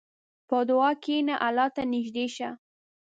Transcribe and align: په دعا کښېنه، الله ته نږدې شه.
په 0.47 0.57
دعا 0.69 0.91
کښېنه، 1.03 1.35
الله 1.45 1.67
ته 1.75 1.81
نږدې 1.93 2.25
شه. 2.35 2.49